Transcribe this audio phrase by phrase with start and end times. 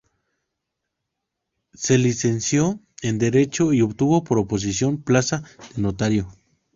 [1.75, 5.43] Se licenció en Derecho y obtuvo por oposición plaza
[5.75, 6.27] de notario.